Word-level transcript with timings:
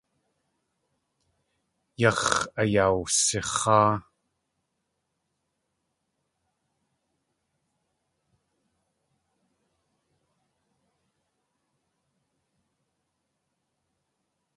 Yax̲ 2.01 2.31
ayawsix̲áa. 2.61 3.93